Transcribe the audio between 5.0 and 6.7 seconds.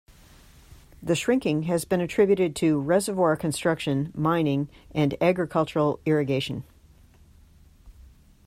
agricultural irrigation.